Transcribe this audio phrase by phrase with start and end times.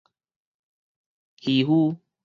[1.43, 1.99] 漁夫